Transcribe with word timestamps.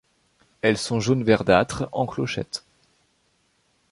Elles 0.63 0.79
sont 0.79 0.99
jaune 0.99 1.23
verdâtre, 1.23 1.87
en 1.91 2.07
clochettes. 2.07 2.65